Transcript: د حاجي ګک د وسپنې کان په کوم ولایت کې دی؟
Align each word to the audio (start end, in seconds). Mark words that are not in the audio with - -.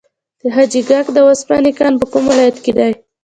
د 0.41 0.41
حاجي 0.55 0.81
ګک 0.89 1.07
د 1.13 1.17
وسپنې 1.27 1.71
کان 1.79 1.93
په 2.01 2.05
کوم 2.11 2.23
ولایت 2.31 2.57
کې 2.63 2.71
دی؟ 2.77 2.91